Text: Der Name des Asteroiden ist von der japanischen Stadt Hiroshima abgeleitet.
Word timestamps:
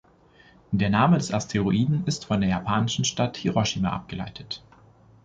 Der 0.71 0.89
Name 0.89 1.19
des 1.19 1.31
Asteroiden 1.31 2.05
ist 2.07 2.25
von 2.25 2.41
der 2.41 2.49
japanischen 2.49 3.05
Stadt 3.05 3.37
Hiroshima 3.37 3.89
abgeleitet. 3.91 4.63